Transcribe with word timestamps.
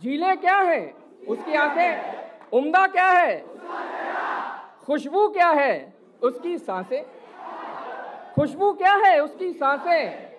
झीलें 0.00 0.40
क्या 0.40 0.56
है? 0.56 0.80
उसकी 1.28 1.54
आँखें 1.54 2.50
उम्दा 2.58 2.86
क्या 2.86 3.08
है? 3.08 3.38
खुशबू 4.84 5.28
क्या 5.28 5.48
है? 5.50 5.92
उसकी 6.22 6.56
साँसें 6.58 7.02
खुशबू 8.34 8.72
क्या 8.72 8.94
है? 9.04 9.18
उसकी 9.20 9.52
साँसें 9.52 10.30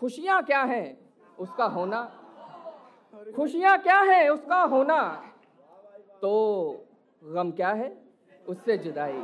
खुशियाँ 0.00 0.42
क्या 0.42 0.62
है? 0.62 0.96
उसका 1.38 1.64
होना 1.64 2.02
खुशियाँ 3.36 3.78
क्या 3.78 4.00
है? 4.00 4.28
उसका 4.28 4.60
होना 4.62 5.00
तो 6.22 6.32
गम 7.22 7.50
क्या 7.50 7.70
है? 7.70 7.92
उससे 8.48 8.76
जुदाई। 8.78 9.22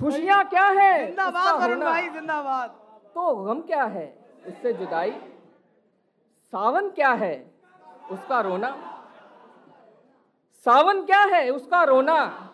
खुशियाँ 0.00 0.44
क्या 0.44 0.66
है? 0.66 1.06
जिंदाबाद 1.06 1.78
भाई 1.80 2.08
जिंदाबाद। 2.08 2.70
तो 3.14 3.34
गम 3.36 3.60
क्या 3.60 3.84
है? 3.84 4.06
उससे 4.46 4.72
जुदाई। 4.72 5.10
सावन 6.52 6.88
क्या 6.90 7.12
है? 7.12 7.57
उसका 8.10 8.40
रोना। 8.40 9.02
सावन 10.64 11.04
क्या 11.04 11.20
है? 11.20 11.50
उसका 11.50 11.82
रोना। 11.84 12.50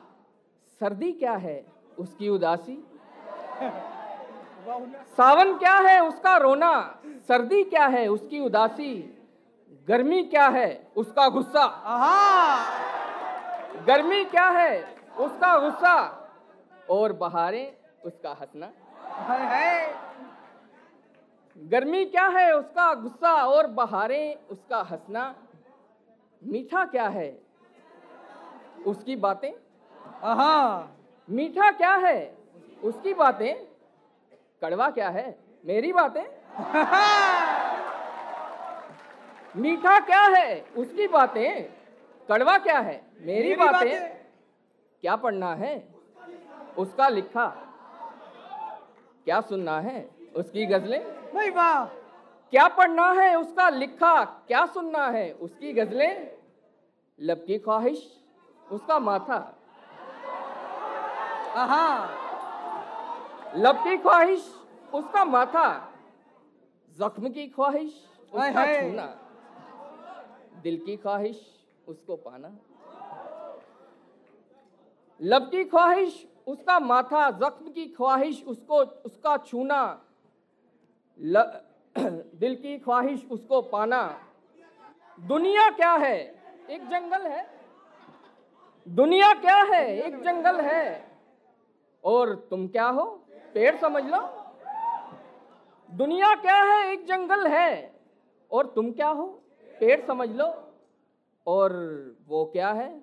सर्दी 0.80 1.12
क्या 1.12 1.32
है? 1.32 1.66
उसकी 1.98 2.28
उदासी। 2.28 3.00
सावन 5.16 5.58
क्या 5.58 5.74
है? 5.74 6.00
उसका 6.08 6.36
रोना। 6.36 6.98
सर्दी 7.28 7.64
क्या 7.64 7.86
है? 7.86 8.08
उसकी 8.08 8.40
उदासी। 8.40 9.18
गर्मी 9.88 10.22
क्या 10.22 10.48
है? 10.48 10.88
उसका 10.96 11.28
गुस्सा। 11.28 11.66
गर्मी 13.86 14.24
क्या 14.24 14.48
है? 14.48 14.96
उसका 15.18 15.58
गुस्सा। 15.58 16.20
और 16.90 17.12
बहारें 17.12 17.72
उसका 18.04 18.30
हंसना। 18.30 18.66
गर्मी 21.58 22.04
क्या 22.04 22.26
है 22.28 22.52
उसका 22.52 22.94
गुस्सा 22.94 23.32
और 23.32 23.66
बहारें 23.66 24.36
उसका 24.50 24.82
हंसना? 24.82 25.34
मीठा 26.44 26.84
क्या 26.84 27.08
है? 27.08 27.38
उसकी 28.86 29.16
बातें? 29.16 29.52
आहा। 30.24 30.88
मीठा 31.30 31.70
क्या 31.70 31.94
है? 31.94 32.36
उसकी 32.84 33.14
बातें? 33.14 33.54
कड़वा 34.62 34.90
क्या 34.90 35.08
है? 35.08 35.38
मेरी 35.64 35.92
बातें? 35.92 36.24
मीठा 39.56 40.00
क्या 40.00 40.22
है? 40.22 40.60
उसकी 40.76 41.08
बातें? 41.08 41.62
कड़वा 42.28 42.58
क्या 42.58 42.78
है? 42.78 43.04
मेरी 43.20 43.42
मेरी 43.42 43.54
बातें? 43.54 44.00
बातें। 44.00 44.14
क्या 45.00 45.16
पढ़ना 45.16 45.54
है? 45.54 45.88
उसका 46.78 47.08
लिखा। 47.08 47.46
क्या 49.24 49.40
सुनना 49.40 49.80
है? 49.80 50.10
उसकी 50.36 50.66
गजलें? 50.66 51.23
भाई 51.34 51.50
वाह। 51.50 51.84
क्या 52.52 52.66
पढ़ना 52.68 53.12
है 53.12 53.34
उसका 53.36 53.68
लिखा 53.68 54.24
क्या 54.24 54.66
सुनना 54.66 55.06
है? 55.06 55.32
उसकी 55.32 55.72
गजलें 55.72 56.38
लब 57.20 57.44
की 57.46 57.58
ख्वाहिश 57.58 58.20
उसका 58.72 58.98
माथा। 58.98 59.38
आहा। 61.56 62.08
लब 63.56 63.76
की 63.76 63.96
ख्वाहिश 63.96 64.54
उसका 64.94 65.24
माथा। 65.24 65.92
जख्म 66.98 67.28
की 67.28 67.46
ख्वाहिश 67.48 68.08
उसका 68.34 68.80
छूना। 68.80 69.06
दिल 70.62 70.76
की 70.86 70.96
ख्वाहिश 70.96 71.66
उसको 71.88 72.16
पाना। 72.16 72.48
लब 75.20 75.50
की 75.50 75.64
ख्वाहिश 75.64 76.26
उसका 76.46 76.80
माथा। 76.80 77.30
जख्म 77.30 77.70
की 77.70 77.86
ख्वाहिश 77.86 78.44
उसको 78.44 78.78
उसका 79.04 79.36
छूना। 79.36 80.00
ल, 81.20 81.42
दिल 82.34 82.54
की 82.54 82.78
ख्वाहिश 82.78 83.26
उसको 83.30 83.62
पाना। 83.62 84.20
दुनिया 85.20 85.70
क्या 85.70 85.92
है? 85.92 86.42
एक 86.70 86.88
जंगल 86.88 87.26
है। 87.26 87.50
दुनिया 88.88 89.34
क्या 89.34 89.56
है? 89.56 89.98
एक 89.98 90.22
जंगल 90.22 90.60
है। 90.60 91.08
और 92.04 92.34
तुम 92.50 92.68
क्या 92.68 92.86
हो? 92.86 93.04
पेड़ 93.54 93.76
समझ 93.76 94.04
लो। 94.04 94.44
दुनिया 95.90 96.34
क्या 96.34 96.62
है? 96.62 96.92
एक 96.92 97.04
जंगल 97.04 97.46
है। 97.46 98.00
और 98.52 98.66
तुम 98.66 98.92
क्या 98.92 99.08
हो? 99.08 99.42
पेड़ 99.80 100.06
समझ 100.06 100.28
लो। 100.28 100.72
और 101.46 101.72
वो 102.28 102.44
क्या 102.44 102.72
है? 102.72 103.02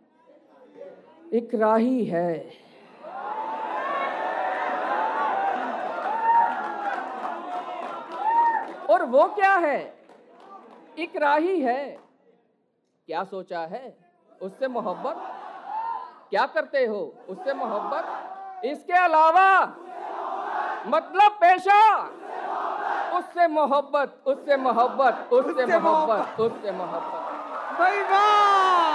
एक 1.33 1.55
राही 1.55 2.05
है। 2.05 2.51
और 8.91 9.03
वो 9.05 9.27
क्या 9.27 9.53
है? 9.55 9.79
एक 10.99 11.15
राही 11.15 11.61
है। 11.61 11.97
क्या 13.07 13.23
सोचा 13.23 13.59
है? 13.59 13.97
उससे 14.41 14.67
मोहब्बत? 14.67 15.15
क्या 16.29 16.45
करते 16.45 16.85
हो? 16.85 17.13
उससे 17.29 17.53
मोहब्बत? 17.53 18.65
इसके 18.65 18.93
अलावा 18.93 19.47
मतलब 20.87 21.31
पेशा? 21.31 21.81
उससे 23.17 23.47
मोहब्बत 23.47 24.23
उससे 24.25 24.57
मोहब्बत 24.57 25.29
उससे 25.33 25.63
उससे 25.63 25.79
मोहब्बत। 25.79 26.39
उससे 26.39 26.71
मोहब्बत। 26.71 27.79
भाई 27.79 28.01
वाह! 28.01 28.90